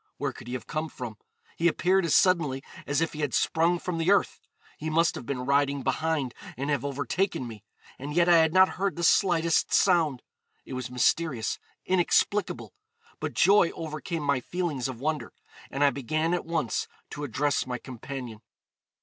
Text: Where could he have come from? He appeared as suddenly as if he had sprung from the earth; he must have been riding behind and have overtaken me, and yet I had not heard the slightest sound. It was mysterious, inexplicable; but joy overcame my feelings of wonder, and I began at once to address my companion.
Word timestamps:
Where 0.17 0.33
could 0.33 0.47
he 0.47 0.53
have 0.55 0.65
come 0.65 0.89
from? 0.89 1.15
He 1.55 1.67
appeared 1.67 2.05
as 2.05 2.15
suddenly 2.15 2.63
as 2.87 3.01
if 3.01 3.13
he 3.13 3.19
had 3.19 3.35
sprung 3.35 3.77
from 3.77 3.99
the 3.99 4.09
earth; 4.11 4.39
he 4.79 4.89
must 4.89 5.13
have 5.13 5.27
been 5.27 5.45
riding 5.45 5.83
behind 5.83 6.33
and 6.57 6.71
have 6.71 6.83
overtaken 6.83 7.47
me, 7.47 7.63
and 7.99 8.11
yet 8.15 8.27
I 8.27 8.37
had 8.37 8.51
not 8.51 8.67
heard 8.79 8.95
the 8.95 9.03
slightest 9.03 9.71
sound. 9.71 10.23
It 10.65 10.73
was 10.73 10.89
mysterious, 10.89 11.59
inexplicable; 11.85 12.73
but 13.19 13.35
joy 13.35 13.69
overcame 13.75 14.23
my 14.23 14.39
feelings 14.39 14.87
of 14.87 14.99
wonder, 15.01 15.33
and 15.69 15.83
I 15.83 15.91
began 15.91 16.33
at 16.33 16.45
once 16.45 16.87
to 17.11 17.23
address 17.23 17.67
my 17.67 17.77
companion. 17.77 18.41